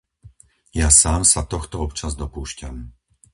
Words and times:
Ja 0.81 0.89
sám 0.99 1.21
sa 1.31 1.41
tohto 1.53 1.75
občas 1.87 2.11
dopúšťam. 2.21 2.75